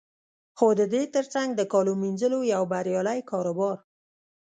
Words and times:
خو 0.57 0.67
د 0.79 0.81
دې 0.93 1.03
تر 1.15 1.25
څنګ 1.33 1.49
د 1.55 1.61
کالو 1.73 1.93
مینځلو 2.01 2.39
یو 2.53 2.63
بریالی 2.71 3.19
کاروبار 3.31 3.77